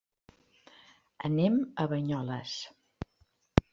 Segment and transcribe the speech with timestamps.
[1.29, 2.57] Anem a Banyoles.